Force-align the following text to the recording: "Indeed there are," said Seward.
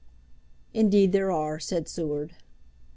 "Indeed 0.73 1.11
there 1.11 1.31
are," 1.31 1.59
said 1.59 1.87
Seward. 1.87 2.33